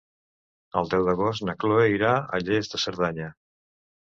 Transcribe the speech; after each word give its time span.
El 0.79 0.87
deu 0.93 1.03
d'agost 1.07 1.45
na 1.49 1.55
Chloé 1.65 1.83
irà 1.97 2.15
a 2.15 2.41
Lles 2.45 2.73
de 2.73 2.83
Cerdanya. 2.87 3.31